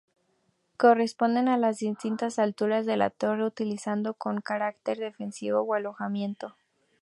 [0.77, 6.55] Corresponden a las distintas alturas de la torre, utilizadas con carácter defensivo o alojamiento.